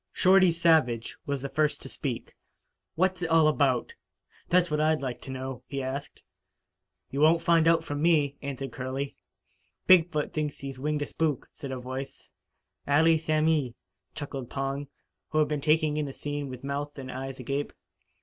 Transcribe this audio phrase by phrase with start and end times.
[0.11, 2.35] Shorty Savage was the first to speak.
[2.95, 3.93] "What's it all about?
[4.49, 6.23] That's what I'd like to know," he asked.
[7.11, 9.15] "You won't find out from me," answered Curley.
[9.85, 12.31] "Big foot thinks he winged a spook," said a voice.
[12.87, 13.75] "Allee samee,"
[14.15, 14.87] chuckled Pong,
[15.29, 17.71] who had been taking in the scene with mouth and eyes agape.